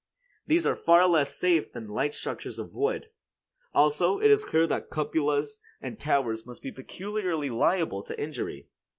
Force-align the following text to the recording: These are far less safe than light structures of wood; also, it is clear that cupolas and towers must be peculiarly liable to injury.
These 0.47 0.65
are 0.65 0.75
far 0.75 1.07
less 1.07 1.37
safe 1.37 1.71
than 1.71 1.87
light 1.87 2.11
structures 2.15 2.57
of 2.57 2.73
wood; 2.73 3.11
also, 3.71 4.17
it 4.19 4.31
is 4.31 4.43
clear 4.43 4.65
that 4.65 4.89
cupolas 4.89 5.59
and 5.79 5.99
towers 5.99 6.43
must 6.43 6.63
be 6.63 6.71
peculiarly 6.71 7.51
liable 7.51 8.01
to 8.05 8.19
injury. 8.19 8.67